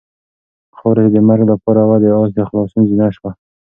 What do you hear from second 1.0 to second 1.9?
چې د مرګ لپاره